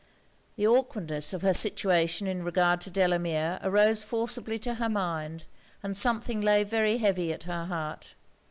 [0.55, 5.45] The awkwardness of her situation in regard to Delamere arose forcibly to her mind,
[5.83, 8.15] and something lay very heavy at her heart.